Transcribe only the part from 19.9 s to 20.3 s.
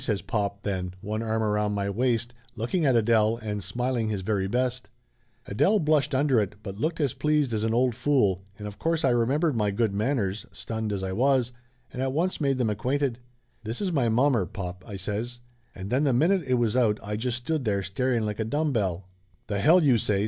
say!"